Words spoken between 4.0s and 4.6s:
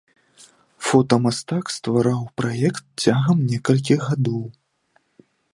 гадоў.